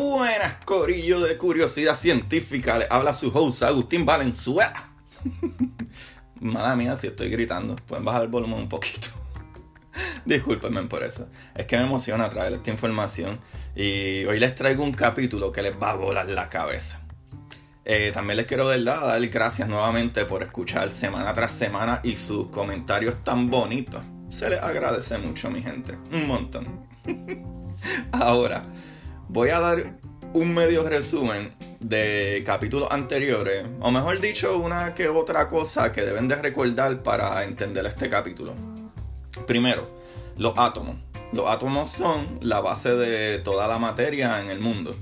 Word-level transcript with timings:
Buenas, 0.00 0.54
Corillo 0.64 1.20
de 1.20 1.36
Curiosidad 1.36 1.94
Científica. 1.94 2.78
Le 2.78 2.86
habla 2.88 3.12
su 3.12 3.28
host 3.28 3.62
Agustín 3.62 4.06
Valenzuela. 4.06 4.88
Madre 6.40 6.76
mía, 6.76 6.96
si 6.96 7.08
estoy 7.08 7.28
gritando. 7.28 7.76
Pueden 7.76 8.06
bajar 8.06 8.22
el 8.22 8.28
volumen 8.28 8.60
un 8.60 8.68
poquito. 8.70 9.08
Discúlpenme 10.24 10.84
por 10.84 11.02
eso. 11.02 11.28
Es 11.54 11.66
que 11.66 11.76
me 11.76 11.82
emociona 11.82 12.30
traer 12.30 12.54
esta 12.54 12.70
información. 12.70 13.40
Y 13.76 14.24
hoy 14.24 14.40
les 14.40 14.54
traigo 14.54 14.82
un 14.82 14.92
capítulo 14.92 15.52
que 15.52 15.60
les 15.60 15.74
va 15.74 15.90
a 15.90 15.96
volar 15.96 16.26
la 16.28 16.48
cabeza. 16.48 17.02
Eh, 17.84 18.10
también 18.10 18.38
les 18.38 18.46
quiero 18.46 18.68
dar 18.68 19.28
gracias 19.28 19.68
nuevamente 19.68 20.24
por 20.24 20.42
escuchar 20.42 20.88
semana 20.88 21.34
tras 21.34 21.52
semana 21.52 22.00
y 22.02 22.16
sus 22.16 22.48
comentarios 22.48 23.22
tan 23.22 23.50
bonitos. 23.50 24.00
Se 24.30 24.48
les 24.48 24.62
agradece 24.62 25.18
mucho, 25.18 25.50
mi 25.50 25.62
gente. 25.62 25.98
Un 26.10 26.26
montón. 26.26 26.86
Ahora, 28.12 28.62
voy 29.32 29.50
a 29.50 29.60
dar 29.60 30.00
un 30.32 30.52
medio 30.52 30.82
resumen 30.82 31.54
de 31.78 32.42
capítulos 32.44 32.88
anteriores, 32.90 33.64
o 33.80 33.90
mejor 33.92 34.20
dicho, 34.20 34.58
una 34.58 34.92
que 34.92 35.08
otra 35.08 35.48
cosa 35.48 35.92
que 35.92 36.02
deben 36.02 36.26
de 36.26 36.34
recordar 36.34 37.02
para 37.04 37.44
entender 37.44 37.86
este 37.86 38.08
capítulo. 38.08 38.54
Primero, 39.46 39.88
los 40.36 40.54
átomos. 40.56 40.96
Los 41.32 41.48
átomos 41.48 41.90
son 41.90 42.40
la 42.42 42.60
base 42.60 42.90
de 42.96 43.38
toda 43.38 43.68
la 43.68 43.78
materia 43.78 44.40
en 44.40 44.50
el 44.50 44.58
mundo. 44.58 44.96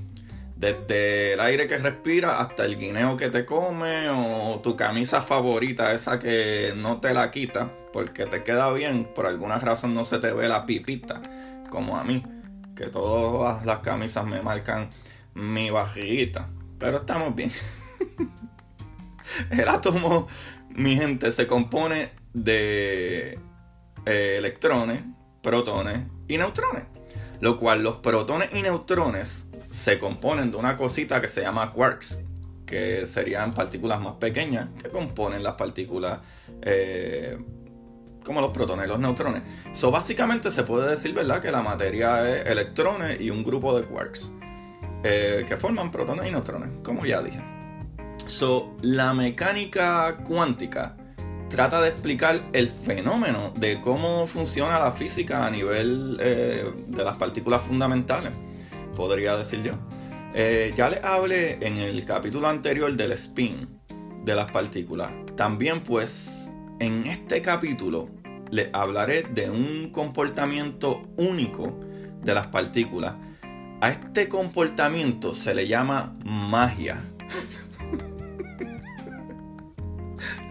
Desde 0.55 1.33
el 1.33 1.39
aire 1.39 1.65
que 1.65 1.79
respira 1.79 2.39
hasta 2.39 2.65
el 2.65 2.77
guineo 2.77 3.17
que 3.17 3.29
te 3.29 3.45
come 3.45 4.09
o 4.09 4.59
tu 4.61 4.75
camisa 4.75 5.21
favorita, 5.21 5.93
esa 5.93 6.19
que 6.19 6.73
no 6.75 6.99
te 6.99 7.15
la 7.15 7.31
quita 7.31 7.71
porque 7.91 8.27
te 8.27 8.43
queda 8.43 8.71
bien, 8.73 9.05
por 9.15 9.25
alguna 9.25 9.57
razón 9.57 9.95
no 9.95 10.03
se 10.03 10.19
te 10.19 10.31
ve 10.33 10.47
la 10.47 10.67
pipita, 10.67 11.21
como 11.71 11.97
a 11.97 12.03
mí, 12.03 12.23
que 12.79 12.87
todas 12.87 13.65
las 13.65 13.79
camisas 13.79 14.25
me 14.25 14.41
marcan 14.41 14.89
mi 15.33 15.69
bajiguita. 15.69 16.49
Pero 16.79 16.99
estamos 16.99 17.35
bien. 17.35 17.51
el 19.51 19.67
átomo, 19.67 20.29
mi 20.69 20.95
gente, 20.95 21.33
se 21.33 21.45
compone 21.45 22.11
de 22.33 23.37
eh, 24.05 24.35
electrones, 24.37 25.03
protones 25.41 26.03
y 26.29 26.37
neutrones. 26.37 26.83
Lo 27.41 27.57
cual 27.57 27.83
los 27.83 27.97
protones 27.97 28.49
y 28.53 28.61
neutrones 28.61 29.49
se 29.69 29.99
componen 29.99 30.49
de 30.51 30.57
una 30.57 30.77
cosita 30.77 31.19
que 31.19 31.27
se 31.27 31.41
llama 31.41 31.73
quarks, 31.73 32.21
que 32.65 33.05
serían 33.05 33.53
partículas 33.53 33.99
más 33.99 34.13
pequeñas 34.13 34.69
que 34.81 34.89
componen 34.89 35.43
las 35.43 35.55
partículas 35.55 36.19
eh, 36.61 37.37
como 38.23 38.41
los 38.41 38.51
protones 38.51 38.85
y 38.85 38.89
los 38.89 38.99
neutrones. 38.99 39.41
So, 39.71 39.91
básicamente 39.91 40.51
se 40.51 40.63
puede 40.63 40.89
decir, 40.89 41.13
¿verdad?, 41.13 41.41
que 41.41 41.51
la 41.51 41.61
materia 41.61 42.29
es 42.29 42.45
electrones 42.45 43.19
y 43.19 43.29
un 43.29 43.43
grupo 43.43 43.77
de 43.77 43.85
quarks 43.85 44.31
eh, 45.03 45.45
que 45.47 45.57
forman 45.57 45.91
protones 45.91 46.27
y 46.27 46.31
neutrones, 46.31 46.69
como 46.83 47.05
ya 47.05 47.21
dije. 47.21 47.39
So, 48.25 48.75
la 48.81 49.13
mecánica 49.13 50.17
cuántica 50.27 50.95
trata 51.49 51.81
de 51.81 51.89
explicar 51.89 52.39
el 52.53 52.69
fenómeno 52.69 53.53
de 53.55 53.81
cómo 53.81 54.27
funciona 54.27 54.77
la 54.79 54.91
física 54.91 55.47
a 55.47 55.49
nivel 55.49 56.17
eh, 56.19 56.71
de 56.87 57.03
las 57.03 57.17
partículas 57.17 57.61
fundamentales 57.61 58.33
podría 58.99 59.37
decir 59.37 59.63
yo. 59.63 59.73
Eh, 60.35 60.73
ya 60.75 60.89
les 60.89 61.01
hablé 61.05 61.57
en 61.65 61.77
el 61.77 62.03
capítulo 62.03 62.49
anterior 62.49 62.91
del 62.91 63.13
spin 63.13 63.79
de 64.25 64.35
las 64.35 64.51
partículas. 64.51 65.11
También 65.37 65.81
pues 65.81 66.53
en 66.79 67.05
este 67.05 67.41
capítulo 67.41 68.09
les 68.51 68.69
hablaré 68.73 69.23
de 69.23 69.49
un 69.49 69.89
comportamiento 69.91 71.03
único 71.17 71.77
de 72.23 72.33
las 72.33 72.47
partículas. 72.47 73.15
A 73.81 73.91
este 73.91 74.27
comportamiento 74.27 75.35
se 75.35 75.53
le 75.53 75.67
llama 75.67 76.17
magia. 76.23 77.03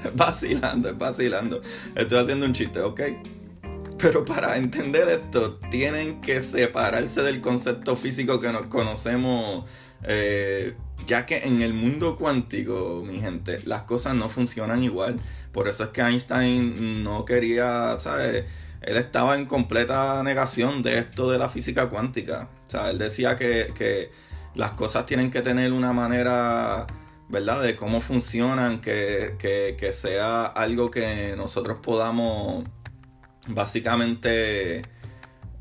vacilando, 0.14 0.90
es 0.90 0.98
vacilando. 0.98 1.60
Estoy 1.94 2.18
haciendo 2.18 2.46
un 2.46 2.52
chiste, 2.52 2.80
¿ok? 2.80 3.00
Pero 3.98 4.24
para 4.24 4.56
entender 4.56 5.08
esto, 5.08 5.56
tienen 5.70 6.20
que 6.20 6.40
separarse 6.40 7.22
del 7.22 7.40
concepto 7.40 7.96
físico 7.96 8.38
que 8.38 8.52
nos 8.52 8.66
conocemos. 8.66 9.64
Eh, 10.04 10.74
ya 11.06 11.26
que 11.26 11.38
en 11.38 11.62
el 11.62 11.74
mundo 11.74 12.16
cuántico, 12.16 13.02
mi 13.04 13.18
gente, 13.18 13.60
las 13.64 13.82
cosas 13.82 14.14
no 14.14 14.28
funcionan 14.28 14.84
igual. 14.84 15.18
Por 15.58 15.66
eso 15.66 15.82
es 15.82 15.90
que 15.90 16.02
Einstein 16.02 17.02
no 17.02 17.24
quería, 17.24 17.98
¿sabes? 17.98 18.44
Él 18.80 18.96
estaba 18.96 19.34
en 19.34 19.46
completa 19.46 20.22
negación 20.22 20.84
de 20.84 21.00
esto 21.00 21.28
de 21.28 21.36
la 21.36 21.48
física 21.48 21.90
cuántica. 21.90 22.48
O 22.68 22.70
sea, 22.70 22.90
él 22.90 22.98
decía 22.98 23.34
que, 23.34 23.72
que 23.74 24.12
las 24.54 24.70
cosas 24.74 25.04
tienen 25.04 25.32
que 25.32 25.42
tener 25.42 25.72
una 25.72 25.92
manera, 25.92 26.86
¿verdad? 27.28 27.60
De 27.60 27.74
cómo 27.74 28.00
funcionan, 28.00 28.80
que, 28.80 29.34
que, 29.40 29.74
que 29.76 29.92
sea 29.92 30.46
algo 30.46 30.92
que 30.92 31.34
nosotros 31.36 31.78
podamos 31.82 32.62
básicamente, 33.48 34.82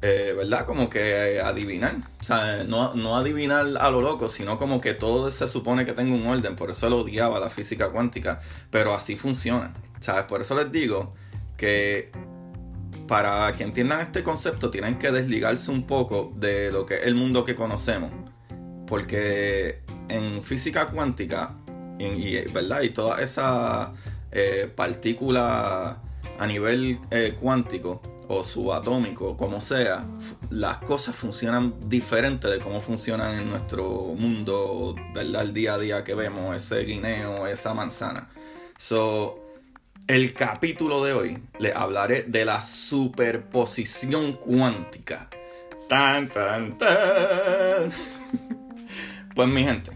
eh, 0.03 0.33
¿verdad? 0.37 0.67
Como 0.67 0.91
que 0.91 1.41
adivinar. 1.43 1.95
O 2.21 2.23
sea, 2.23 2.65
no, 2.65 3.15
adivinar 3.15 3.65
a 3.79 3.89
lo 3.89 4.03
loco, 4.03 4.29
sino 4.29 4.59
como 4.59 4.79
que 4.79 4.93
todo 4.93 5.31
se 5.31 5.47
supone 5.47 5.85
que 5.85 5.93
tenga 5.93 6.13
un 6.13 6.27
orden. 6.27 6.55
Por 6.55 6.69
eso 6.69 6.87
lo 6.87 6.97
odiaba 6.97 7.39
la 7.39 7.49
física 7.49 7.89
cuántica. 7.89 8.41
Pero 8.69 8.93
así 8.93 9.15
funciona. 9.15 9.73
¿Sabes? 9.99 10.23
Por 10.25 10.41
eso 10.41 10.55
les 10.55 10.71
digo 10.71 11.13
que 11.57 12.11
para 13.07 13.55
que 13.55 13.63
entiendan 13.63 14.01
este 14.01 14.23
concepto 14.23 14.69
tienen 14.69 14.99
que 14.99 15.11
desligarse 15.11 15.71
un 15.71 15.87
poco 15.87 16.33
de 16.35 16.71
lo 16.71 16.85
que 16.85 16.95
es 16.95 17.07
el 17.07 17.15
mundo 17.15 17.45
que 17.45 17.55
conocemos. 17.55 18.11
Porque 18.85 19.81
en 20.09 20.43
física 20.43 20.89
cuántica, 20.89 21.55
y, 21.99 22.37
¿verdad? 22.51 22.81
Y 22.81 22.89
todas 22.89 23.21
esas 23.21 23.89
eh, 24.31 24.71
partículas 24.73 25.97
a 26.39 26.47
nivel 26.47 26.99
eh, 27.11 27.35
cuántico 27.39 28.01
o 28.27 28.43
subatómico, 28.43 29.37
como 29.37 29.61
sea, 29.61 30.05
las 30.49 30.77
cosas 30.79 31.15
funcionan 31.15 31.75
diferente 31.87 32.49
de 32.49 32.59
cómo 32.59 32.81
funcionan 32.81 33.35
en 33.39 33.49
nuestro 33.49 34.13
mundo, 34.17 34.95
¿verdad? 35.13 35.43
El 35.43 35.53
día 35.53 35.75
a 35.75 35.77
día 35.77 36.03
que 36.03 36.13
vemos, 36.13 36.55
ese 36.55 36.83
guineo, 36.83 37.47
esa 37.47 37.73
manzana. 37.73 38.29
So, 38.77 39.46
el 40.07 40.33
capítulo 40.33 41.03
de 41.03 41.11
hoy 41.13 41.43
le 41.59 41.73
hablaré 41.73 42.23
de 42.23 42.45
la 42.45 42.61
superposición 42.61 44.33
cuántica. 44.33 45.29
Tan, 45.89 46.29
tan, 46.29 46.77
tan. 46.77 47.91
Pues 49.35 49.49
mi 49.49 49.63
gente, 49.63 49.91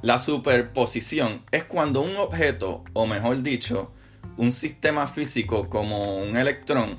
la 0.00 0.18
superposición 0.18 1.42
es 1.50 1.64
cuando 1.64 2.00
un 2.00 2.16
objeto, 2.16 2.82
o 2.94 3.06
mejor 3.06 3.42
dicho, 3.42 3.92
un 4.38 4.50
sistema 4.52 5.06
físico 5.06 5.68
como 5.68 6.16
un 6.16 6.38
electrón 6.38 6.98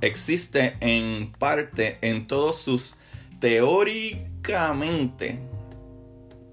existe 0.00 0.78
en 0.80 1.32
parte 1.32 1.98
en 2.00 2.26
todos 2.26 2.62
sus 2.62 2.96
teóricamente 3.40 5.38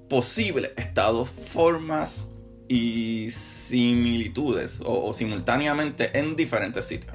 posibles 0.10 0.72
estados, 0.76 1.30
formas 1.30 2.28
y 2.68 3.30
similitudes 3.32 4.82
o, 4.84 5.14
simultáneamente 5.14 6.18
en 6.18 6.36
diferentes 6.36 6.86
sitios. 6.86 7.14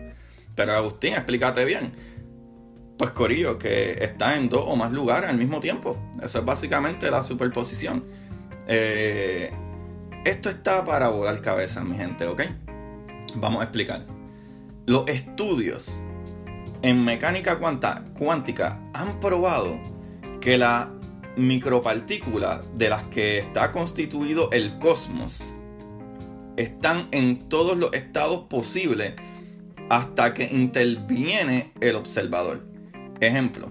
Pero 0.54 0.72
Agustín, 0.72 1.14
explícate 1.14 1.64
bien. 1.64 1.92
Pues 2.98 3.10
Corillo, 3.12 3.58
que 3.58 3.92
está 4.04 4.36
en 4.36 4.48
dos 4.48 4.64
o 4.66 4.76
más 4.76 4.92
lugares 4.92 5.30
al 5.30 5.38
mismo 5.38 5.60
tiempo. 5.60 5.96
Eso 6.22 6.40
es 6.40 6.44
básicamente 6.44 7.10
la 7.10 7.22
superposición. 7.22 8.04
Eh, 8.66 9.50
esto 10.24 10.50
está 10.50 10.84
para 10.84 11.08
volar 11.08 11.40
cabeza, 11.40 11.82
mi 11.82 11.96
gente, 11.96 12.26
¿ok? 12.26 12.42
Vamos 13.36 13.62
a 13.62 13.64
explicar. 13.64 14.06
Los 14.86 15.08
estudios 15.08 16.02
en 16.82 17.04
mecánica 17.04 17.58
cuántica 17.58 18.80
han 18.92 19.18
probado 19.20 19.80
que 20.40 20.58
la 20.58 20.92
micropartícula 21.36 22.64
de 22.74 22.88
las 22.88 23.04
que 23.04 23.38
está 23.38 23.72
constituido 23.72 24.50
el 24.52 24.78
cosmos 24.78 25.52
están 26.56 27.08
en 27.12 27.48
todos 27.48 27.76
los 27.76 27.92
estados 27.94 28.46
posibles 28.48 29.14
hasta 29.88 30.34
que 30.34 30.44
interviene 30.44 31.72
el 31.80 31.96
observador. 31.96 32.66
Ejemplo, 33.20 33.70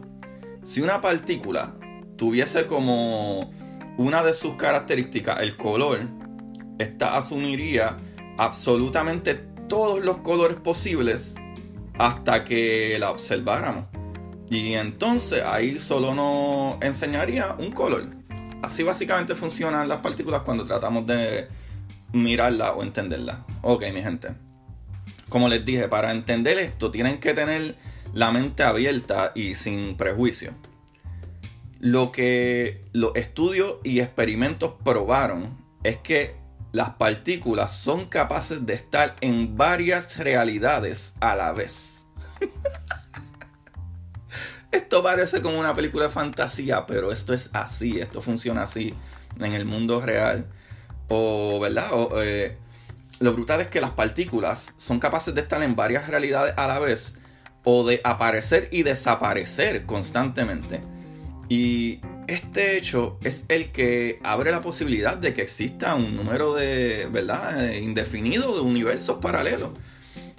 si 0.64 0.82
una 0.82 1.02
partícula 1.02 1.76
tuviese 2.18 2.66
como 2.66 3.52
una 3.98 4.24
de 4.24 4.34
sus 4.34 4.56
características 4.56 5.42
el 5.42 5.56
color, 5.58 6.00
esta 6.78 7.18
asumiría 7.18 7.98
absolutamente 8.38 9.36
todos 9.68 10.04
los 10.04 10.18
colores 10.18 10.58
posibles 10.58 11.36
hasta 11.98 12.44
que 12.44 12.98
la 13.00 13.12
observáramos. 13.12 13.86
Y 14.50 14.74
entonces 14.74 15.44
ahí 15.44 15.80
solo 15.80 16.16
nos 16.16 16.82
enseñaría 16.82 17.56
un 17.60 17.72
color. 17.72 18.08
Así 18.62 18.84
básicamente 18.84 19.36
funcionan 19.36 19.88
las 19.88 20.00
partículas 20.00 20.42
cuando 20.42 20.66
tratamos 20.66 21.06
de 21.06 21.48
mirarla 22.14 22.74
o 22.74 22.84
entenderla. 22.84 23.46
Ok, 23.62 23.84
mi 23.94 24.02
gente. 24.02 24.30
Como 25.30 25.48
les 25.48 25.64
dije, 25.64 25.88
para 25.88 26.12
entender 26.12 26.58
esto 26.58 26.90
tienen 26.90 27.20
que 27.20 27.34
tener 27.34 27.76
la 28.14 28.32
mente 28.32 28.64
abierta 28.64 29.32
y 29.36 29.54
sin 29.54 29.96
prejuicio. 29.96 30.54
Lo 31.80 32.12
que 32.12 32.84
los 32.92 33.16
estudios 33.16 33.78
y 33.84 34.00
experimentos 34.02 34.74
probaron 34.84 35.58
es 35.84 35.98
que 35.98 36.36
las 36.72 36.92
partículas 36.92 37.74
son 37.74 38.08
capaces 38.08 38.66
de 38.66 38.74
estar 38.74 39.16
en 39.22 39.56
varias 39.56 40.18
realidades 40.18 41.14
a 41.22 41.36
la 41.36 41.52
vez. 41.52 42.06
esto 44.72 45.04
parece 45.04 45.42
como 45.42 45.60
una 45.60 45.74
película 45.74 46.06
de 46.06 46.12
fantasía, 46.12 46.86
pero 46.86 47.12
esto 47.12 47.34
es 47.34 47.50
así, 47.54 48.00
esto 48.00 48.22
funciona 48.22 48.64
así 48.64 48.94
en 49.40 49.54
el 49.54 49.66
mundo 49.66 50.02
real. 50.02 50.48
O, 51.08 51.60
¿verdad? 51.60 51.90
Eh, 52.24 52.56
lo 53.20 53.34
brutal 53.34 53.62
es 53.62 53.68
que 53.68 53.82
las 53.82 53.92
partículas 53.92 54.74
son 54.78 55.00
capaces 55.00 55.34
de 55.34 55.42
estar 55.42 55.62
en 55.64 55.76
varias 55.76 56.08
realidades 56.08 56.54
a 56.56 56.68
la 56.68 56.80
vez 56.80 57.18
o 57.64 57.86
de 57.86 58.00
aparecer 58.04 58.70
y 58.72 58.84
desaparecer 58.84 59.86
constantemente. 59.86 60.82
Y 61.50 62.00
este 62.28 62.78
hecho 62.78 63.18
es 63.24 63.46
el 63.48 63.72
que 63.72 64.20
abre 64.24 64.52
la 64.52 64.62
posibilidad 64.62 65.18
de 65.18 65.34
que 65.34 65.42
exista 65.42 65.96
un 65.96 66.16
número 66.16 66.54
de, 66.54 67.08
¿verdad? 67.12 67.70
Eh, 67.70 67.80
indefinido 67.82 68.54
de 68.54 68.62
universos 68.62 69.18
paralelos. 69.18 69.72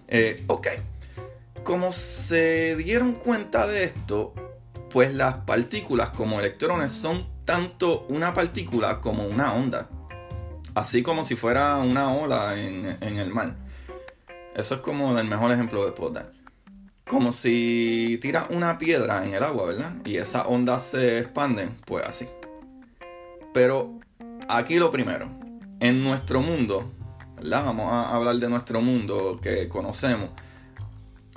Eh, 0.07 0.45
ok, 0.47 0.69
como 1.65 1.93
se 1.93 2.77
dieron 2.77 3.13
cuenta 3.13 3.67
de 3.67 3.85
esto, 3.85 4.35
pues 4.91 5.15
las 5.15 5.35
partículas 5.35 6.11
como 6.11 6.41
electrones 6.41 6.93
son 6.93 7.27
tanto 7.45 8.07
una 8.09 8.35
partícula 8.35 9.01
como 9.01 9.25
una 9.25 9.55
onda. 9.55 9.89
Así 10.75 11.03
como 11.03 11.25
si 11.25 11.37
fuera 11.37 11.79
una 11.79 12.13
ola 12.13 12.61
en, 12.61 12.87
el 13.03 13.31
mar. 13.31 13.57
Eso 14.55 14.77
es 14.77 14.81
como 14.81 15.19
el 15.19 15.27
mejor 15.27 15.51
ejemplo 15.53 15.85
de 15.85 15.93
puedo. 15.93 16.23
Como 17.09 17.33
si 17.33 18.19
tiras 18.23 18.47
una 18.51 18.79
piedra 18.79 19.25
en 19.25 19.35
el 19.35 19.43
agua, 19.43 19.67
¿verdad? 19.67 19.95
Y 20.05 20.17
esas 20.17 20.45
ondas 20.47 20.85
se 20.85 21.19
expanden, 21.19 21.77
pues 21.87 22.05
así. 22.05 22.29
Pero 23.53 23.99
aquí 24.49 24.79
lo 24.79 24.91
primero. 24.91 25.29
En 25.81 26.05
nuestro 26.05 26.41
mundo, 26.41 26.93
¿verdad? 27.37 27.65
Vamos 27.65 27.93
a 27.93 28.15
hablar 28.15 28.37
de 28.37 28.49
nuestro 28.49 28.81
mundo 28.81 29.41
que 29.43 29.69
conocemos. 29.69 30.31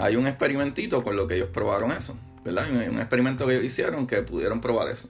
Hay 0.04 0.16
un 0.16 0.28
experimentito 0.28 1.04
con 1.04 1.16
lo 1.16 1.28
que 1.28 1.36
ellos 1.36 1.50
probaron 1.52 1.92
eso, 1.92 2.18
¿verdad? 2.44 2.70
Un 2.70 3.00
experimento 3.00 3.48
que 3.48 3.54
ellos 3.54 3.66
hicieron 3.66 4.08
que 4.08 4.22
pudieron 4.22 4.60
probar 4.62 4.90
eso. 4.90 5.10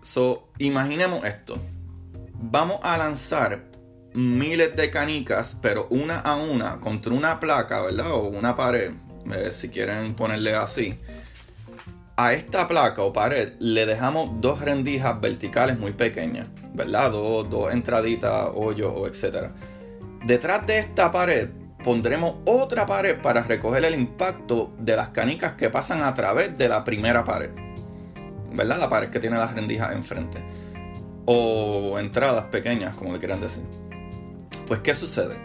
So, 0.00 0.48
imaginemos 0.58 1.24
esto 1.24 1.60
vamos 2.42 2.80
a 2.82 2.98
lanzar 2.98 3.62
miles 4.14 4.74
de 4.76 4.90
canicas, 4.90 5.56
pero 5.62 5.86
una 5.90 6.18
a 6.18 6.36
una, 6.36 6.80
contra 6.80 7.12
una 7.12 7.40
placa, 7.40 7.82
¿verdad? 7.82 8.12
O 8.12 8.28
una 8.28 8.54
pared, 8.54 8.92
eh, 9.32 9.50
si 9.52 9.68
quieren 9.68 10.14
ponerle 10.14 10.54
así. 10.54 10.98
A 12.16 12.34
esta 12.34 12.68
placa 12.68 13.02
o 13.02 13.12
pared 13.12 13.54
le 13.58 13.86
dejamos 13.86 14.40
dos 14.40 14.60
rendijas 14.60 15.18
verticales 15.20 15.78
muy 15.78 15.92
pequeñas, 15.92 16.48
¿verdad? 16.74 17.12
Dos, 17.12 17.48
dos 17.48 17.72
entraditas, 17.72 18.50
hoyos 18.54 18.92
o 18.94 19.06
etc. 19.06 19.50
Detrás 20.26 20.66
de 20.66 20.78
esta 20.78 21.10
pared 21.10 21.48
pondremos 21.82 22.36
otra 22.44 22.86
pared 22.86 23.20
para 23.20 23.42
recoger 23.42 23.84
el 23.84 23.94
impacto 23.94 24.72
de 24.78 24.96
las 24.96 25.08
canicas 25.08 25.52
que 25.52 25.70
pasan 25.70 26.02
a 26.02 26.14
través 26.14 26.56
de 26.56 26.68
la 26.68 26.84
primera 26.84 27.24
pared. 27.24 27.50
¿Verdad? 28.52 28.78
La 28.78 28.88
pared 28.88 29.10
que 29.10 29.18
tiene 29.18 29.36
las 29.36 29.54
rendijas 29.54 29.92
enfrente 29.92 30.42
o 31.24 31.98
entradas 31.98 32.46
pequeñas, 32.46 32.96
como 32.96 33.12
le 33.12 33.18
quieran 33.18 33.40
decir. 33.40 33.64
Pues, 34.66 34.80
¿qué 34.80 34.94
sucede? 34.94 35.36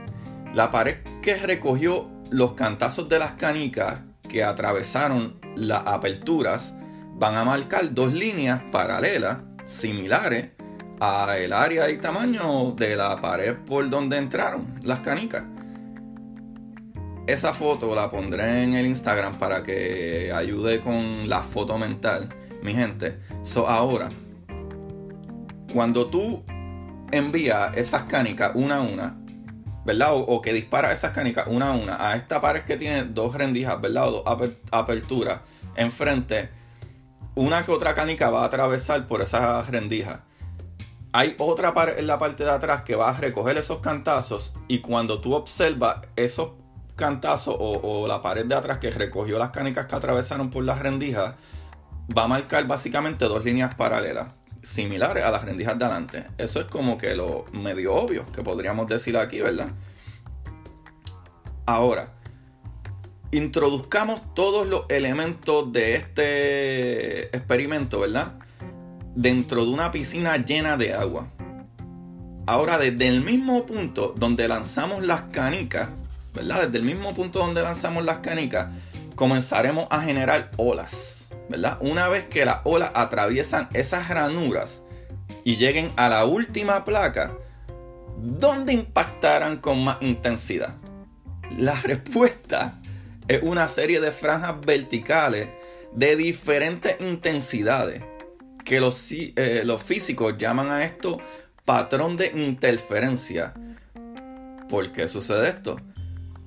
La 0.53 0.71
pared 0.71 0.97
que 1.21 1.35
recogió 1.35 2.09
los 2.29 2.53
cantazos 2.53 3.09
de 3.09 3.19
las 3.19 3.33
canicas 3.33 4.01
que 4.27 4.43
atravesaron 4.43 5.39
las 5.55 5.83
aperturas 5.85 6.73
van 7.15 7.35
a 7.35 7.45
marcar 7.45 7.93
dos 7.93 8.13
líneas 8.13 8.61
paralelas, 8.71 9.39
similares 9.65 10.49
a 10.99 11.37
el 11.37 11.53
área 11.53 11.89
y 11.89 11.97
tamaño 11.97 12.71
de 12.71 12.95
la 12.95 13.19
pared 13.21 13.55
por 13.65 13.89
donde 13.89 14.17
entraron 14.17 14.75
las 14.83 14.99
canicas. 14.99 15.43
Esa 17.27 17.53
foto 17.53 17.93
la 17.93 18.09
pondré 18.09 18.63
en 18.63 18.73
el 18.73 18.85
Instagram 18.85 19.37
para 19.37 19.61
que 19.61 20.31
ayude 20.33 20.79
con 20.79 21.27
la 21.27 21.43
foto 21.43 21.77
mental, 21.77 22.29
mi 22.63 22.73
gente. 22.73 23.19
So 23.41 23.67
ahora, 23.67 24.09
cuando 25.73 26.07
tú 26.07 26.45
envías 27.11 27.75
esas 27.75 28.03
canicas 28.03 28.53
una 28.55 28.77
a 28.77 28.81
una, 28.81 29.17
¿verdad? 29.83 30.11
O, 30.13 30.41
que 30.41 30.53
dispara 30.53 30.93
esas 30.93 31.11
canicas 31.11 31.47
una 31.47 31.71
a 31.71 31.73
una 31.73 32.09
a 32.09 32.15
esta 32.15 32.39
pared 32.39 32.61
que 32.61 32.77
tiene 32.77 33.03
dos 33.03 33.35
rendijas, 33.35 33.81
¿verdad? 33.81 34.07
O 34.07 34.23
dos 34.23 34.51
aperturas 34.71 35.41
enfrente, 35.75 36.49
una 37.35 37.65
que 37.65 37.73
otra 37.73 37.93
canica 37.93 38.29
va 38.29 38.43
a 38.43 38.45
atravesar 38.45 39.05
por 39.05 39.21
esas 39.21 39.69
rendijas. 39.69 40.21
Hay 41.11 41.35
otra 41.39 41.73
en 41.97 42.07
la 42.07 42.19
parte 42.19 42.45
de 42.45 42.51
atrás 42.51 42.83
que 42.83 42.95
va 42.95 43.09
a 43.09 43.19
recoger 43.19 43.57
esos 43.57 43.79
cantazos 43.79 44.53
y 44.69 44.79
cuando 44.79 45.19
tú 45.19 45.33
observas 45.33 46.07
esos 46.15 46.51
cantazos 46.97 47.55
o, 47.57 47.79
o 47.81 48.07
la 48.07 48.21
pared 48.21 48.45
de 48.45 48.55
atrás 48.55 48.79
que 48.79 48.91
recogió 48.91 49.39
las 49.39 49.51
canicas 49.51 49.85
que 49.85 49.95
atravesaron 49.95 50.49
por 50.49 50.65
las 50.65 50.79
rendijas, 50.79 51.35
va 52.15 52.23
a 52.23 52.27
marcar 52.27 52.67
básicamente 52.67 53.25
dos 53.25 53.45
líneas 53.45 53.75
paralelas 53.75 54.27
similares 54.61 55.23
a 55.23 55.31
las 55.31 55.45
rendijas 55.45 55.79
de 55.79 55.85
adelante. 55.85 56.27
Eso 56.37 56.59
es 56.59 56.65
como 56.65 56.97
que 56.97 57.15
lo 57.15 57.45
medio 57.53 57.95
obvio 57.95 58.25
que 58.31 58.43
podríamos 58.43 58.87
decir 58.87 59.17
aquí, 59.17 59.39
¿verdad? 59.39 59.69
Ahora, 61.65 62.13
introduzcamos 63.31 64.33
todos 64.33 64.67
los 64.67 64.83
elementos 64.89 65.71
de 65.71 65.95
este 65.95 67.35
experimento, 67.35 67.99
¿verdad? 68.01 68.39
Dentro 69.15 69.65
de 69.65 69.71
una 69.71 69.91
piscina 69.91 70.37
llena 70.37 70.77
de 70.77 70.93
agua. 70.93 71.27
Ahora, 72.45 72.77
desde 72.77 73.07
el 73.07 73.21
mismo 73.21 73.65
punto 73.65 74.13
donde 74.17 74.47
lanzamos 74.47 75.05
las 75.05 75.23
canicas, 75.23 75.89
Desde 76.37 76.77
el 76.77 76.83
mismo 76.83 77.13
punto 77.13 77.39
donde 77.39 77.61
lanzamos 77.61 78.05
las 78.05 78.17
canicas, 78.17 78.67
comenzaremos 79.15 79.87
a 79.89 80.01
generar 80.01 80.51
olas. 80.57 81.29
Una 81.79 82.07
vez 82.09 82.25
que 82.27 82.45
las 82.45 82.59
olas 82.63 82.91
atraviesan 82.93 83.69
esas 83.73 84.09
ranuras 84.09 84.81
y 85.43 85.55
lleguen 85.55 85.91
a 85.95 86.09
la 86.09 86.25
última 86.25 86.85
placa, 86.85 87.33
¿dónde 88.17 88.73
impactarán 88.73 89.57
con 89.57 89.83
más 89.83 89.97
intensidad? 90.01 90.75
La 91.57 91.75
respuesta 91.75 92.79
es 93.27 93.41
una 93.41 93.67
serie 93.67 93.99
de 93.99 94.11
franjas 94.11 94.59
verticales 94.61 95.47
de 95.93 96.15
diferentes 96.15 96.97
intensidades 96.99 98.03
que 98.63 98.79
los, 98.79 99.11
eh, 99.11 99.63
los 99.65 99.81
físicos 99.81 100.37
llaman 100.37 100.69
a 100.69 100.83
esto 100.83 101.19
patrón 101.65 102.17
de 102.17 102.27
interferencia. 102.27 103.53
¿Por 104.69 104.91
qué 104.91 105.07
sucede 105.07 105.47
esto? 105.47 105.77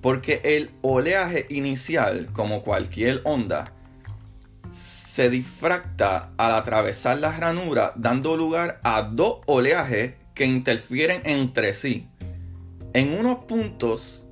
Porque 0.00 0.40
el 0.44 0.70
oleaje 0.82 1.46
inicial, 1.50 2.32
como 2.32 2.62
cualquier 2.62 3.20
onda, 3.24 3.72
se 4.72 5.28
difracta 5.28 6.32
al 6.36 6.54
atravesar 6.54 7.18
las 7.18 7.38
ranuras, 7.38 7.92
dando 7.96 8.36
lugar 8.36 8.80
a 8.84 9.02
dos 9.02 9.40
oleajes 9.46 10.14
que 10.34 10.46
interfieren 10.46 11.20
entre 11.24 11.74
sí. 11.74 12.08
En 12.94 13.18
unos 13.18 13.44
puntos 13.44 14.26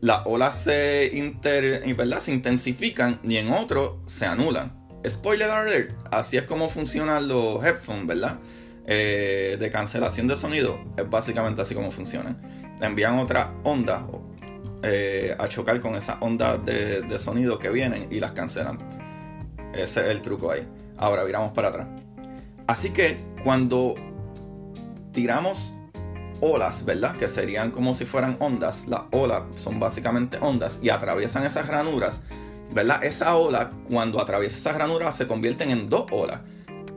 las 0.00 0.22
olas 0.26 0.62
se, 0.62 1.10
se 1.10 2.32
intensifican 2.32 3.20
y 3.22 3.36
en 3.36 3.52
otros 3.52 3.92
se 4.06 4.26
anulan. 4.26 4.84
Spoiler 5.06 5.50
alert, 5.50 5.92
así 6.10 6.36
es 6.36 6.42
como 6.42 6.68
funcionan 6.68 7.28
los 7.28 7.64
headphones, 7.64 8.06
¿verdad? 8.06 8.38
Eh, 8.86 9.56
de 9.58 9.70
cancelación 9.70 10.26
de 10.26 10.36
sonido, 10.36 10.78
es 10.98 11.08
básicamente 11.08 11.62
así 11.62 11.74
como 11.74 11.90
funcionan. 11.90 12.38
Envían 12.82 13.18
otra 13.18 13.54
onda 13.64 14.06
eh, 14.86 15.34
a 15.38 15.48
chocar 15.48 15.80
con 15.80 15.94
esas 15.94 16.16
ondas 16.20 16.62
de, 16.62 17.18
sonido 17.18 17.58
que 17.58 17.70
vienen 17.70 18.06
y 18.10 18.20
las 18.20 18.32
cancelan. 18.32 18.78
Ese 19.72 20.02
es 20.02 20.10
el 20.10 20.20
truco 20.20 20.50
ahí. 20.50 20.68
Ahora 20.98 21.24
viramos 21.24 21.52
para 21.52 21.68
atrás. 21.68 21.86
Así 22.66 22.90
que 22.90 23.18
cuando 23.42 23.94
tiramos 25.12 25.74
olas, 26.42 26.84
¿verdad? 26.84 27.16
Que 27.16 27.28
serían 27.28 27.70
como 27.70 27.94
si 27.94 28.04
fueran 28.04 28.36
ondas. 28.40 28.86
Las 28.86 29.04
olas 29.10 29.44
son 29.54 29.80
básicamente 29.80 30.36
ondas 30.38 30.80
y 30.82 30.90
atraviesan 30.90 31.44
esas 31.44 31.66
ranuras, 31.66 32.20
¿verdad? 32.70 33.02
Esa 33.02 33.36
ola, 33.36 33.70
cuando 33.88 34.20
atraviesa 34.20 34.58
esas 34.58 34.76
ranuras, 34.76 35.16
se 35.16 35.26
convierten 35.26 35.70
en 35.70 35.88
dos 35.88 36.04
olas. 36.10 36.40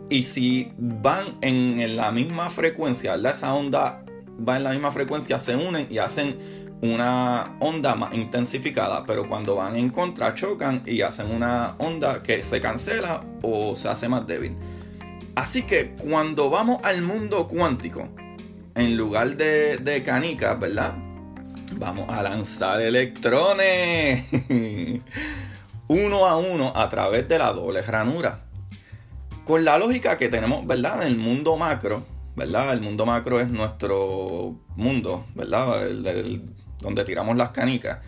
Y 0.10 0.24
si 0.24 0.74
van 0.78 1.38
en 1.40 1.96
la 1.96 2.12
misma 2.12 2.50
frecuencia, 2.50 3.16
¿verdad? 3.16 3.32
Esa 3.32 3.54
onda 3.54 4.04
va 4.46 4.58
en 4.58 4.64
la 4.64 4.72
misma 4.72 4.92
frecuencia, 4.92 5.40
se 5.40 5.56
unen 5.56 5.88
y 5.90 6.00
hacen 6.00 6.67
una 6.82 7.58
onda 7.60 7.96
más 7.96 8.14
intensificada, 8.14 9.04
pero 9.06 9.28
cuando 9.28 9.56
van 9.56 9.76
en 9.76 9.90
contra 9.90 10.36
chocan 10.36 10.84
y 10.86 11.02
hacen 11.02 11.32
una 11.32 11.76
onda 11.80 12.22
que 12.22 12.44
se 12.44 12.62
cancela 12.62 13.24
o 13.42 13.76
se 13.76 13.90
hace 13.90 14.08
más 14.08 14.28
débil. 14.28 14.56
Así 15.36 15.64
que 15.64 15.96
cuando 15.96 16.50
vamos 16.50 16.80
al 16.84 17.02
mundo 17.02 17.48
cuántico, 17.48 18.10
en 18.76 18.96
lugar 18.96 19.38
de, 19.38 19.78
de 19.78 20.04
canicas, 20.04 20.60
¿verdad? 20.60 20.96
Vamos 21.76 22.10
a 22.10 22.24
lanzar 22.24 22.82
electrones 22.82 24.26
uno 25.88 26.26
a 26.26 26.38
uno 26.38 26.74
a 26.76 26.88
través 26.90 27.28
de 27.28 27.38
la 27.38 27.54
doble 27.54 27.82
ranura. 27.82 28.42
Con 29.46 29.64
la 29.64 29.78
lógica 29.78 30.18
que 30.18 30.28
tenemos, 30.28 30.66
¿verdad? 30.68 31.04
En 31.04 31.08
el 31.08 31.18
mundo 31.18 31.56
macro, 31.58 32.06
¿verdad? 32.36 32.74
El 32.74 32.82
mundo 32.82 33.06
macro 33.06 33.40
es 33.40 33.50
nuestro 33.50 34.56
mundo, 34.76 35.26
¿verdad? 35.36 35.88
Donde 36.80 37.04
tiramos 37.04 37.38
las 37.38 37.52
canicas. 37.52 38.00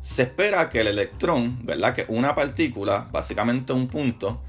Se 0.00 0.22
espera 0.22 0.68
que 0.68 0.80
el 0.80 0.88
electrón, 0.88 1.64
¿verdad? 1.64 1.94
Que 1.94 2.04
una 2.08 2.34
partícula, 2.34 3.08
básicamente 3.10 3.72
un 3.72 3.88
punto, 3.88 4.42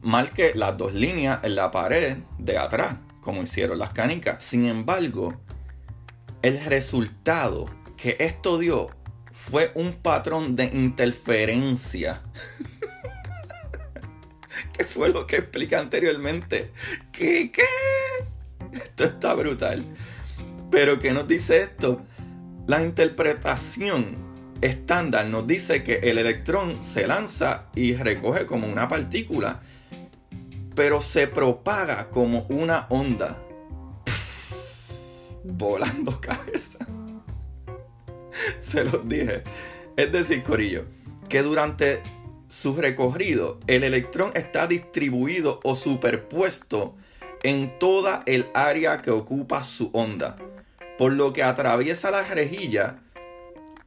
marque 0.00 0.52
las 0.54 0.76
dos 0.76 0.94
líneas 0.94 1.40
en 1.42 1.56
la 1.56 1.70
pared 1.70 2.18
de 2.38 2.56
atrás, 2.56 2.96
como 3.20 3.42
hicieron 3.42 3.78
las 3.78 3.90
canicas. 3.90 4.42
Sin 4.42 4.66
embargo, 4.66 5.38
el 6.42 6.64
resultado 6.64 7.68
que 7.96 8.16
esto 8.20 8.58
dio 8.58 8.90
fue 9.32 9.70
un 9.74 9.94
patrón 9.94 10.56
de 10.56 10.64
interferencia. 10.64 12.22
¿Qué 14.76 14.84
fue 14.84 15.10
lo 15.10 15.26
que 15.26 15.36
expliqué 15.36 15.76
anteriormente? 15.76 16.72
¿Qué? 17.12 17.50
¿Qué? 17.50 17.64
Esto 18.72 19.04
está 19.04 19.34
brutal. 19.34 19.84
Pero 20.70 20.98
¿qué 20.98 21.12
nos 21.12 21.26
dice 21.26 21.58
esto? 21.58 22.02
La 22.68 22.82
interpretación 22.82 24.18
estándar 24.60 25.26
nos 25.28 25.46
dice 25.46 25.82
que 25.82 26.00
el 26.02 26.18
electrón 26.18 26.84
se 26.84 27.06
lanza 27.06 27.70
y 27.74 27.94
recoge 27.94 28.44
como 28.44 28.66
una 28.66 28.88
partícula, 28.88 29.62
pero 30.74 31.00
se 31.00 31.28
propaga 31.28 32.10
como 32.10 32.42
una 32.50 32.84
onda. 32.90 33.42
volando 35.44 36.20
cabeza. 36.20 36.80
Se 38.60 38.84
los 38.84 39.08
dije. 39.08 39.44
Es 39.96 40.12
decir, 40.12 40.42
Corillo, 40.42 40.84
que 41.30 41.42
durante 41.42 42.02
su 42.48 42.76
recorrido 42.76 43.58
el 43.66 43.82
electrón 43.82 44.30
está 44.34 44.66
distribuido 44.66 45.60
o 45.64 45.74
superpuesto 45.74 46.96
en 47.42 47.78
toda 47.78 48.24
el 48.26 48.50
área 48.52 49.00
que 49.00 49.10
ocupa 49.10 49.62
su 49.62 49.88
onda, 49.94 50.36
por 50.98 51.12
lo 51.12 51.32
que 51.32 51.44
atraviesa 51.44 52.10
la 52.10 52.24
rejilla 52.24 52.98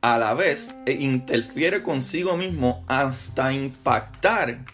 a 0.01 0.17
la 0.17 0.33
vez 0.33 0.77
e 0.85 0.93
interfiere 0.93 1.83
consigo 1.83 2.37
mismo 2.37 2.83
hasta 2.87 3.51
impactar 3.53 4.65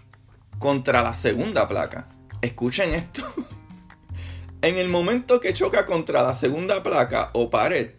contra 0.60 1.04
la 1.04 1.14
segunda 1.14 1.68
placa. 1.68 2.08
Escuchen 2.42 2.94
esto. 2.94 3.24
En 4.60 4.76
el 4.78 4.90
momento 4.90 5.40
que 5.40 5.54
choca 5.54 5.86
contra 5.86 6.24
la 6.24 6.34
segunda 6.34 6.82
placa 6.82 7.30
o 7.34 7.52
pared, 7.52 7.92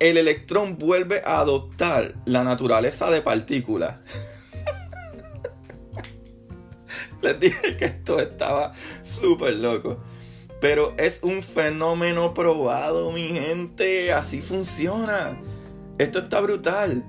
el 0.00 0.16
electrón 0.16 0.76
vuelve 0.76 1.22
a 1.24 1.38
adoptar 1.38 2.16
la 2.24 2.42
naturaleza 2.42 3.12
de 3.12 3.22
partícula. 3.22 4.00
Les 7.22 7.38
dije 7.38 7.76
que 7.76 7.84
esto 7.84 8.18
estaba 8.18 8.72
súper 9.02 9.54
loco. 9.54 10.00
Pero 10.60 10.94
es 10.96 11.20
un 11.22 11.42
fenómeno 11.42 12.32
probado, 12.32 13.12
mi 13.12 13.28
gente. 13.28 14.12
Así 14.12 14.40
funciona. 14.40 15.38
Esto 15.98 16.20
está 16.20 16.40
brutal. 16.40 17.04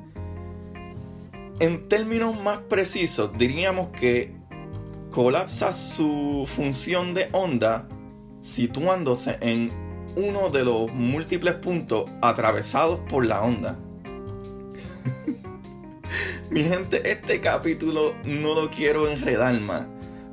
En 1.60 1.88
términos 1.88 2.40
más 2.42 2.60
precisos, 2.60 3.32
diríamos 3.38 3.90
que 3.90 4.36
colapsa 5.10 5.74
su 5.74 6.48
función 6.48 7.14
de 7.14 7.30
onda 7.32 7.88
situándose 8.42 9.38
en 9.42 9.72
uno 10.16 10.50
de 10.50 10.64
los 10.64 10.92
múltiples 10.92 11.56
puntos 11.56 12.10
atravesados 12.22 13.00
por 13.10 13.26
la 13.26 13.42
onda. 13.42 13.80
Mi 16.52 16.64
gente, 16.64 17.10
este 17.10 17.42
capítulo 17.42 18.14
no 18.24 18.54
lo 18.54 18.70
quiero 18.70 19.10
enredar 19.10 19.60
más 19.60 19.86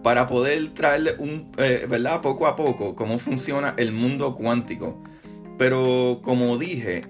para 0.04 0.26
poder 0.26 0.68
traerle 0.74 1.16
un, 1.18 1.50
eh, 1.56 1.86
¿verdad? 1.88 2.20
Poco 2.20 2.46
a 2.46 2.54
poco 2.54 2.94
cómo 2.94 3.18
funciona 3.18 3.74
el 3.78 3.90
mundo 3.90 4.34
cuántico. 4.34 5.02
Pero 5.58 6.20
como 6.22 6.58
dije, 6.58 7.06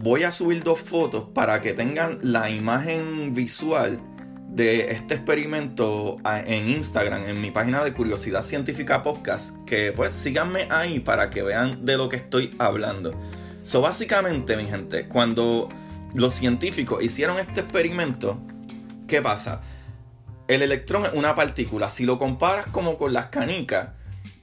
voy 0.00 0.24
a 0.24 0.32
subir 0.32 0.64
dos 0.64 0.80
fotos 0.80 1.28
para 1.32 1.60
que 1.60 1.74
tengan 1.74 2.18
la 2.22 2.50
imagen 2.50 3.34
visual 3.34 4.00
de 4.48 4.90
este 4.90 5.14
experimento 5.14 6.16
en 6.24 6.68
Instagram, 6.68 7.24
en 7.24 7.40
mi 7.40 7.52
página 7.52 7.84
de 7.84 7.92
Curiosidad 7.92 8.42
Científica 8.42 9.02
Podcast, 9.02 9.56
que 9.64 9.92
pues 9.92 10.12
síganme 10.12 10.66
ahí 10.70 10.98
para 10.98 11.30
que 11.30 11.44
vean 11.44 11.84
de 11.84 11.96
lo 11.96 12.08
que 12.08 12.16
estoy 12.16 12.54
hablando. 12.58 13.14
So, 13.62 13.80
básicamente, 13.80 14.56
mi 14.56 14.66
gente, 14.66 15.06
cuando 15.06 15.68
los 16.14 16.34
científicos 16.34 17.00
hicieron 17.00 17.38
este 17.38 17.60
experimento, 17.60 18.40
¿qué 19.06 19.22
pasa? 19.22 19.60
El 20.52 20.60
electrón 20.60 21.06
es 21.06 21.14
una 21.14 21.34
partícula. 21.34 21.88
Si 21.88 22.04
lo 22.04 22.18
comparas 22.18 22.66
como 22.66 22.98
con 22.98 23.14
las 23.14 23.26
canicas, 23.26 23.88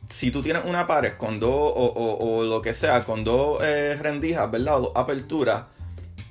si 0.07 0.31
tú 0.31 0.41
tienes 0.41 0.63
una 0.65 0.87
pared 0.87 1.13
con 1.17 1.39
dos, 1.39 1.51
o, 1.53 2.43
lo 2.45 2.63
que 2.63 2.73
sea, 2.73 3.03
con 3.03 3.23
dos 3.23 3.61
eh, 3.63 3.95
rendijas, 4.01 4.49
¿verdad? 4.49 4.77
O 4.77 4.81
dos 4.81 4.91
aperturas, 4.95 5.65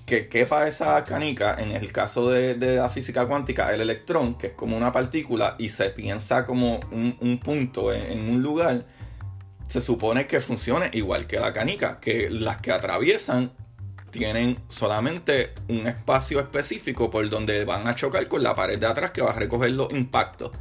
que 0.04 0.28
quepa 0.28 0.66
esa 0.66 1.04
canica, 1.04 1.54
en 1.56 1.70
el 1.70 1.92
caso 1.92 2.28
de, 2.28 2.56
la 2.56 2.88
física 2.88 3.28
cuántica, 3.28 3.73
el 3.73 3.80
electrón, 3.80 4.37
que 4.37 4.49
es 4.49 4.52
como 4.54 4.76
una 4.76 4.90
partícula 4.90 5.54
y 5.61 5.68
se 5.68 5.90
piensa 5.90 6.44
como 6.44 6.80
un, 6.90 7.40
punto 7.44 7.92
en, 7.92 8.28
un 8.28 8.42
lugar, 8.42 8.85
se 9.68 9.80
supone 9.80 10.26
que 10.26 10.40
funcione 10.40 10.90
igual 10.92 11.28
que 11.28 11.38
la 11.38 11.52
canica, 11.52 12.00
que 12.00 12.30
las 12.30 12.56
que 12.56 12.73
atraviesan 12.73 13.52
tienen 14.11 14.59
solamente 14.69 15.53
un 15.69 15.87
espacio 15.87 16.41
específico 16.41 17.11
por 17.11 17.29
donde 17.29 17.65
van 17.65 17.87
a 17.88 17.95
chocar 17.95 18.27
con 18.29 18.43
la 18.43 18.55
pared 18.55 18.79
de 18.79 18.87
atrás 18.87 19.11
que 19.11 19.23
va 19.23 19.31
a 19.31 19.35
recoger 19.35 19.71
los 19.73 19.93
impactos. 19.93 20.53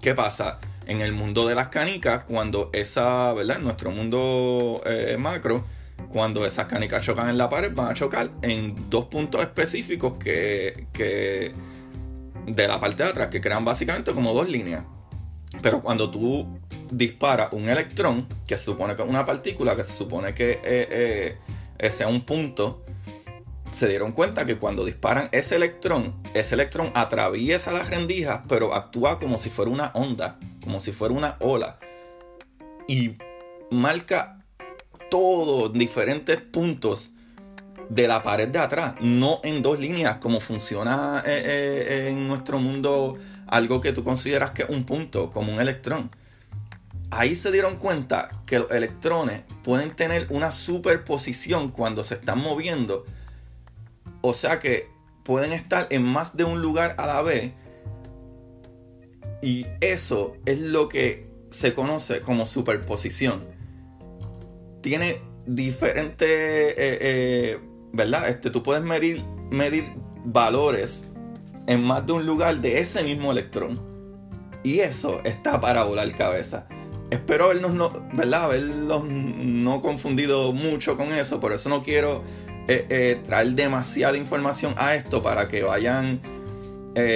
¿Qué 0.00 0.14
pasa? 0.14 0.58
En 0.86 1.00
el 1.00 1.12
mundo 1.12 1.46
de 1.46 1.54
las 1.54 1.68
canicas, 1.68 2.24
cuando 2.24 2.70
esa, 2.72 3.32
¿verdad? 3.34 3.58
En 3.58 3.64
nuestro 3.64 3.90
mundo 3.90 4.80
eh, 4.86 5.16
macro, 5.18 5.64
cuando 6.08 6.46
esas 6.46 6.66
canicas 6.66 7.02
chocan 7.04 7.28
en 7.28 7.36
la 7.36 7.50
pared, 7.50 7.72
van 7.74 7.90
a 7.90 7.94
chocar 7.94 8.30
en 8.42 8.88
dos 8.88 9.06
puntos 9.06 9.40
específicos 9.42 10.14
que, 10.18 10.86
que 10.92 11.52
de 12.46 12.68
la 12.68 12.80
parte 12.80 13.02
de 13.02 13.08
atrás, 13.10 13.28
que 13.28 13.40
crean 13.40 13.64
básicamente 13.64 14.12
como 14.12 14.32
dos 14.32 14.48
líneas. 14.48 14.84
Pero 15.60 15.80
cuando 15.80 16.10
tú 16.10 16.46
disparas 16.90 17.52
un 17.52 17.68
electrón, 17.68 18.26
que 18.46 18.56
se 18.56 18.64
supone 18.64 18.94
que 18.94 19.02
es 19.02 19.08
una 19.08 19.24
partícula, 19.24 19.76
que 19.76 19.84
se 19.84 19.92
supone 19.92 20.34
que 20.34 20.52
eh, 20.52 20.60
eh, 20.64 21.36
sea 21.90 22.08
un 22.08 22.22
punto, 22.22 22.84
se 23.72 23.88
dieron 23.88 24.12
cuenta 24.12 24.46
que 24.46 24.56
cuando 24.56 24.84
disparan 24.84 25.28
ese 25.32 25.56
electrón, 25.56 26.14
ese 26.34 26.54
electrón 26.54 26.90
atraviesa 26.94 27.72
las 27.72 27.90
rendijas, 27.90 28.40
pero 28.48 28.74
actúa 28.74 29.18
como 29.18 29.38
si 29.38 29.50
fuera 29.50 29.70
una 29.70 29.90
onda, 29.94 30.38
como 30.62 30.80
si 30.80 30.92
fuera 30.92 31.14
una 31.14 31.36
ola. 31.40 31.78
Y 32.86 33.16
marca 33.70 34.44
todos 35.10 35.72
diferentes 35.72 36.40
puntos 36.40 37.12
de 37.88 38.06
la 38.06 38.22
pared 38.22 38.48
de 38.48 38.58
atrás, 38.58 38.94
no 39.00 39.40
en 39.42 39.62
dos 39.62 39.80
líneas 39.80 40.18
como 40.18 40.40
funciona 40.40 41.22
eh, 41.24 41.42
eh, 41.46 42.08
en 42.10 42.28
nuestro 42.28 42.58
mundo 42.58 43.16
algo 43.46 43.80
que 43.80 43.92
tú 43.92 44.04
consideras 44.04 44.50
que 44.50 44.62
es 44.62 44.68
un 44.68 44.84
punto, 44.84 45.30
como 45.30 45.52
un 45.52 45.60
electrón. 45.60 46.10
Ahí 47.10 47.34
se 47.34 47.50
dieron 47.50 47.76
cuenta 47.76 48.42
que 48.46 48.58
los 48.58 48.70
electrones 48.70 49.42
pueden 49.62 49.94
tener 49.96 50.26
una 50.30 50.52
superposición 50.52 51.70
cuando 51.70 52.04
se 52.04 52.14
están 52.14 52.40
moviendo. 52.40 53.06
O 54.20 54.34
sea 54.34 54.58
que 54.58 54.90
pueden 55.24 55.52
estar 55.52 55.86
en 55.90 56.02
más 56.02 56.36
de 56.36 56.44
un 56.44 56.60
lugar 56.60 56.94
a 56.98 57.06
la 57.06 57.22
vez. 57.22 57.52
Y 59.42 59.66
eso 59.80 60.36
es 60.44 60.60
lo 60.60 60.88
que 60.88 61.28
se 61.50 61.72
conoce 61.72 62.20
como 62.20 62.46
superposición 62.46 63.58
tiene 64.80 65.20
diferentes, 65.46 66.28
eh, 66.28 66.76
eh, 66.76 67.58
¿verdad? 67.92 68.28
Este, 68.28 68.50
tú 68.50 68.62
puedes 68.62 68.82
medir, 68.82 69.24
medir 69.50 69.92
valores 70.24 71.04
en 71.66 71.82
más 71.82 72.06
de 72.06 72.12
un 72.12 72.26
lugar 72.26 72.60
de 72.60 72.80
ese 72.80 73.02
mismo 73.02 73.32
electrón. 73.32 73.80
Y 74.62 74.80
eso 74.80 75.20
está 75.24 75.60
para 75.60 75.84
volar 75.84 76.14
cabeza. 76.14 76.68
Espero 77.10 77.46
habernos 77.46 77.74
no, 77.74 77.90
¿verdad? 78.12 78.44
haberlos 78.44 79.04
no 79.04 79.80
confundido 79.80 80.52
mucho 80.52 80.96
con 80.96 81.12
eso. 81.12 81.40
Por 81.40 81.52
eso 81.52 81.68
no 81.68 81.82
quiero 81.82 82.22
eh, 82.68 83.20
traer 83.24 83.52
demasiada 83.52 84.16
información 84.16 84.74
a 84.76 84.94
esto 84.94 85.22
para 85.22 85.48
que 85.48 85.62
vayan 85.62 86.20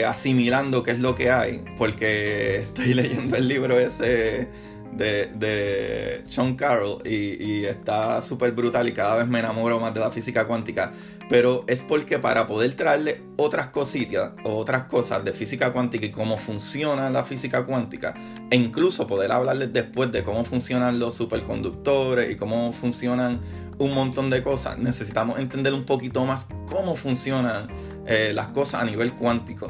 asimilando 0.06 0.84
qué 0.84 0.92
es 0.92 1.00
lo 1.00 1.14
que 1.14 1.30
hay. 1.30 1.64
Porque 1.76 2.58
estoy 2.58 2.94
leyendo 2.94 3.36
el 3.36 3.48
libro 3.48 3.78
ese 3.78 4.48
de, 4.92 5.26
de 5.34 6.22
Sean 6.26 6.54
Carroll 6.54 6.98
y, 7.06 7.64
está 7.64 8.20
súper 8.20 8.52
brutal 8.52 8.88
y 8.88 8.92
cada 8.92 9.16
vez 9.16 9.26
me 9.26 9.38
enamoro 9.38 9.80
más 9.80 9.94
de 9.94 10.00
la 10.00 10.10
física 10.10 10.46
cuántica. 10.46 10.92
Pero 11.28 11.64
es 11.66 11.82
porque 11.82 12.18
para 12.18 12.46
poder 12.46 12.74
traerle 12.74 13.22
otras 13.36 13.68
cositas 13.68 14.32
otras 14.44 14.84
cosas 14.84 15.24
de 15.24 15.32
física 15.32 15.72
cuántica 15.72 16.06
y 16.06 16.10
cómo 16.10 16.36
funciona 16.36 17.10
la 17.10 17.24
física 17.24 17.64
cuántica, 17.64 18.14
e 18.50 18.56
incluso 18.56 19.06
poder 19.06 19.32
hablarles 19.32 19.72
después 19.72 20.12
de 20.12 20.22
cómo 20.22 20.44
funcionan 20.44 20.98
los 20.98 21.14
superconductores 21.14 22.30
y 22.30 22.36
cómo 22.36 22.72
funcionan 22.72 23.40
un 23.78 23.94
montón 23.94 24.30
de 24.30 24.42
cosas, 24.42 24.78
necesitamos 24.78 25.38
entender 25.38 25.72
un 25.74 25.84
poquito 25.84 26.24
más 26.24 26.48
cómo 26.68 26.94
funcionan 26.94 27.68
eh, 28.06 28.32
las 28.34 28.48
cosas 28.48 28.82
a 28.82 28.84
nivel 28.84 29.14
cuántico. 29.14 29.68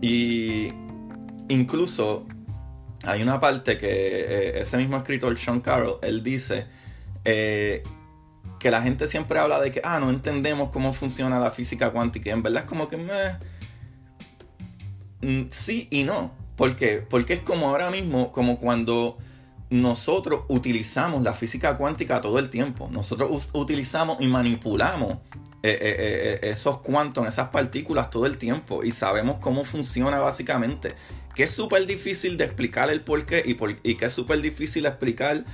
Y 0.00 0.68
incluso 1.48 2.26
hay 3.04 3.22
una 3.22 3.40
parte 3.40 3.76
que 3.76 3.88
eh, 3.88 4.60
ese 4.60 4.76
mismo 4.76 4.96
escritor, 4.96 5.36
Sean 5.36 5.60
Carroll, 5.60 5.98
él 6.02 6.22
dice 6.22 6.66
eh, 7.24 7.82
que 8.64 8.70
la 8.70 8.80
gente 8.80 9.06
siempre 9.06 9.38
habla 9.38 9.60
de 9.60 9.70
que, 9.70 9.82
ah, 9.84 10.00
no 10.00 10.08
entendemos 10.08 10.70
cómo 10.70 10.94
funciona 10.94 11.38
la 11.38 11.50
física 11.50 11.90
cuántica. 11.90 12.30
Y 12.30 12.32
en 12.32 12.42
verdad 12.42 12.62
es 12.62 12.66
como 12.66 12.88
que, 12.88 12.96
meh, 12.96 13.36
mm, 15.20 15.50
sí 15.50 15.86
y 15.90 16.04
no. 16.04 16.32
¿Por 16.56 16.74
qué? 16.74 17.04
Porque 17.06 17.34
es 17.34 17.40
como 17.40 17.68
ahora 17.68 17.90
mismo, 17.90 18.32
como 18.32 18.56
cuando 18.56 19.18
nosotros 19.68 20.44
utilizamos 20.48 21.22
la 21.22 21.34
física 21.34 21.76
cuántica 21.76 22.22
todo 22.22 22.38
el 22.38 22.48
tiempo. 22.48 22.88
Nosotros 22.90 23.50
utilizamos 23.52 24.16
y 24.20 24.28
manipulamos 24.28 25.18
eh, 25.62 25.76
eh, 25.78 26.38
eh, 26.42 26.50
esos 26.50 26.78
cuantos, 26.78 27.28
esas 27.28 27.50
partículas 27.50 28.08
todo 28.08 28.24
el 28.24 28.38
tiempo 28.38 28.82
y 28.82 28.92
sabemos 28.92 29.36
cómo 29.42 29.64
funciona 29.64 30.20
básicamente. 30.20 30.94
Que 31.34 31.42
es 31.42 31.50
súper 31.50 31.86
difícil 31.86 32.38
de 32.38 32.44
explicar 32.44 32.88
el 32.88 33.02
por 33.02 33.26
qué 33.26 33.42
y, 33.44 33.52
por, 33.52 33.76
que 33.76 34.06
es 34.06 34.12
súper 34.14 34.40
difícil 34.40 34.86
explicar 34.86 35.44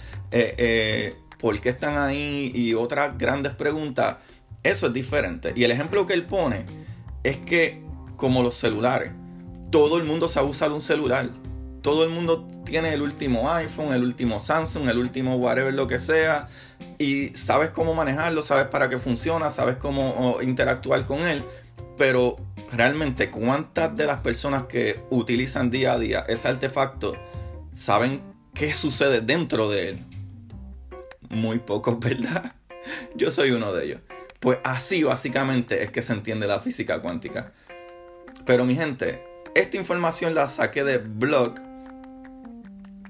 por 1.41 1.59
qué 1.61 1.71
están 1.71 1.97
ahí 1.97 2.53
y 2.55 2.75
otras 2.75 3.17
grandes 3.17 3.55
preguntas. 3.55 4.19
Eso 4.63 4.89
es 4.89 4.93
diferente. 4.93 5.53
Y 5.57 5.65
el 5.65 5.71
ejemplo 5.71 6.07
que 6.07 6.13
él 6.13 6.27
pone 6.27 6.67
es 7.23 7.39
que, 7.39 7.83
como 8.17 8.43
los 8.43 8.55
celulares, 8.55 9.13
todo 9.71 9.99
el 9.99 10.05
mundo 10.05 10.29
se 10.29 10.39
abusa 10.39 10.69
de 10.69 10.75
un 10.75 10.81
celular 10.81 11.31
todo 11.83 12.05
el 12.05 12.11
mundo 12.11 12.47
tiene 12.65 12.93
el 12.93 13.03
último 13.03 13.51
iPhone, 13.51 13.93
el 13.93 14.05
último 14.05 14.39
Samsung, 14.39 14.89
el 14.89 14.99
último 14.99 15.37
whatever 15.37 15.73
lo 15.73 15.87
que 15.87 15.99
sea. 15.99 16.49
Y 16.99 17.35
sabes 17.35 17.71
cómo 17.71 17.95
manejarlo, 17.95 18.43
sabes 18.43 18.67
para 18.67 18.89
qué 18.89 18.99
funciona, 18.99 19.51
sabes 19.51 19.77
cómo 19.77 20.39
interactuar 20.43 21.07
con 21.07 21.21
él. 21.21 21.45
Pero 21.97 22.37
realmente, 22.73 23.31
¿cuántas 23.31 23.97
de 23.97 24.07
las 24.07 24.21
personas 24.21 24.65
que 24.65 25.03
utilizan 25.11 25.71
día 25.71 25.95
a 25.95 25.99
día 25.99 26.25
ese 26.29 26.49
artefacto 26.49 27.17
saben 27.75 28.23
qué 28.55 28.75
sucede 28.75 29.21
dentro 29.21 29.71
de 29.71 29.91
él? 29.91 30.07
Muy 31.31 31.59
pocos, 31.59 31.99
¿verdad? 32.01 32.55
Yo 33.15 33.31
soy 33.31 33.53
uno 33.53 33.73
de 33.73 33.87
ellos. 33.87 34.01
Pues 34.41 34.59
así 34.65 35.03
básicamente 35.03 35.83
es 35.83 35.91
que 35.91 36.03
se 36.03 36.13
entiende 36.13 36.47
la 36.47 36.61
física 36.61 37.01
cuántica. 37.01 37.55
Pero 38.47 38.65
mi 38.65 38.75
gente, 38.75 39.23
esta 39.55 39.77
información 39.77 40.35
la 40.35 40.49
saqué 40.49 40.83
de 40.85 40.99
blog 40.99 41.55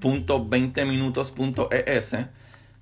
.20minutos.es 0.01 2.15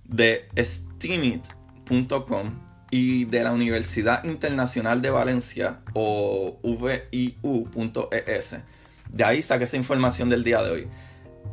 de 0.06 0.48
steamit.com 0.58 2.70
y 2.92 3.26
de 3.26 3.44
la 3.44 3.52
Universidad 3.52 4.24
Internacional 4.24 5.02
de 5.02 5.10
Valencia 5.12 5.82
o 5.94 6.60
viu.es. 6.64 8.56
De 9.10 9.24
ahí 9.24 9.42
saqué 9.42 9.64
esa 9.66 9.78
información 9.78 10.30
del 10.30 10.44
día 10.44 10.62
de 10.64 10.72
hoy. 10.72 10.88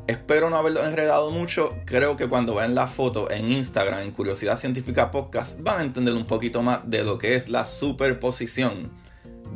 Espero 0.06 0.50
no 0.50 0.56
haberlo 0.56 0.84
enredado 0.84 1.32
mucho. 1.32 1.76
Creo 1.84 2.16
que 2.16 2.28
cuando 2.28 2.54
vean 2.54 2.74
la 2.76 2.86
foto 2.86 3.30
en 3.30 3.50
Instagram, 3.50 4.02
en 4.02 4.12
Curiosidad 4.12 4.56
Científica 4.56 5.10
Podcast, 5.10 5.60
van 5.62 5.80
a 5.80 5.82
entender 5.82 6.14
un 6.14 6.26
poquito 6.26 6.62
más 6.62 6.80
de 6.84 7.02
lo 7.02 7.18
que 7.18 7.34
es 7.34 7.48
la 7.48 7.64
superposición 7.64 8.92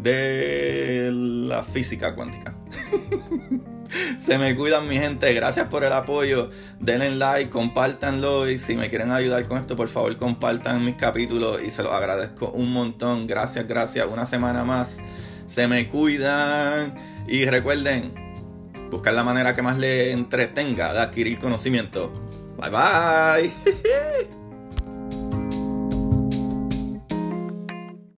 de 0.02 1.10
la 1.12 1.62
física 1.62 2.14
cuántica. 2.14 2.56
Se 4.18 4.38
me 4.38 4.54
cuidan 4.56 4.86
mi 4.86 4.96
gente, 4.98 5.32
gracias 5.34 5.66
por 5.66 5.84
el 5.84 5.92
apoyo. 5.92 6.50
Denle 6.78 7.10
like, 7.10 7.50
compártanlo 7.50 8.48
y 8.48 8.58
si 8.58 8.76
me 8.76 8.88
quieren 8.88 9.10
ayudar 9.10 9.46
con 9.46 9.56
esto, 9.58 9.76
por 9.76 9.88
favor 9.88 10.16
compartan 10.16 10.84
mis 10.84 10.94
capítulos 10.94 11.60
y 11.62 11.70
se 11.70 11.82
los 11.82 11.92
agradezco 11.92 12.50
un 12.50 12.72
montón. 12.72 13.26
Gracias, 13.26 13.66
gracias. 13.66 14.06
Una 14.10 14.26
semana 14.26 14.64
más. 14.64 14.98
Se 15.46 15.66
me 15.66 15.88
cuidan 15.88 16.94
y 17.26 17.44
recuerden 17.46 18.29
buscar 18.90 19.14
la 19.14 19.24
manera 19.24 19.54
que 19.54 19.62
más 19.62 19.78
les 19.78 20.12
entretenga 20.12 20.92
de 20.92 21.00
adquirir 21.00 21.38
conocimiento. 21.38 22.12
Bye 22.56 22.70
bye. 22.70 24.30